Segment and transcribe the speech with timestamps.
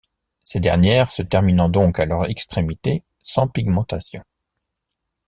[0.41, 4.23] Ces dernières se terminant donc à leur extrémité sans pigmentation.